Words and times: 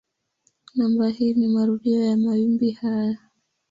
Namba 0.75 1.09
hii 1.09 1.33
ni 1.33 1.47
marudio 1.47 2.05
ya 2.05 2.17
mawimbi 2.17 2.71
haya. 2.71 3.19